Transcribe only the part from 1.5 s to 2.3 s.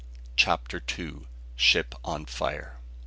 SHIP ON